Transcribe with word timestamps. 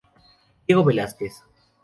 Diego 0.65 0.83
Velázquez. 0.83 1.43